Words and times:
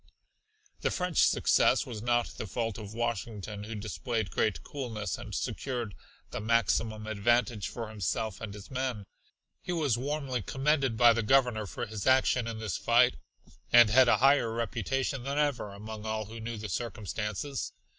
The 0.79 0.89
French 0.89 1.19
success 1.21 1.85
was 1.85 2.01
not 2.01 2.25
the 2.29 2.47
fault 2.47 2.79
of 2.79 2.95
Washington 2.95 3.65
who 3.65 3.75
displayed 3.75 4.31
great 4.31 4.63
coolness 4.63 5.15
and 5.15 5.35
secured 5.35 5.93
the 6.31 6.39
maximum 6.41 7.05
advantage 7.05 7.67
for 7.67 7.87
himself 7.87 8.41
and 8.41 8.51
his 8.55 8.71
men. 8.71 9.05
He 9.61 9.71
was 9.71 9.99
warmly 9.99 10.41
commended 10.41 10.97
by 10.97 11.13
the 11.13 11.21
Governor 11.21 11.67
for 11.67 11.85
his 11.85 12.07
action 12.07 12.47
in 12.47 12.57
this 12.57 12.77
fight 12.79 13.17
and 13.71 13.91
had 13.91 14.07
a 14.07 14.17
higher 14.17 14.51
reputation 14.51 15.21
than 15.21 15.37
ever 15.37 15.71
among 15.71 16.07
all 16.07 16.25
who 16.25 16.39
knew 16.39 16.57
the 16.57 16.67
circumstances. 16.67 17.71